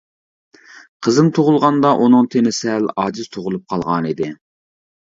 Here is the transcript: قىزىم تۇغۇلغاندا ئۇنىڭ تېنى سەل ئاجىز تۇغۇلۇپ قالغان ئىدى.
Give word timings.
قىزىم 1.07 1.29
تۇغۇلغاندا 1.39 1.93
ئۇنىڭ 2.07 2.31
تېنى 2.37 2.55
سەل 2.63 2.91
ئاجىز 2.97 3.31
تۇغۇلۇپ 3.37 3.71
قالغان 3.77 4.11
ئىدى. 4.15 4.35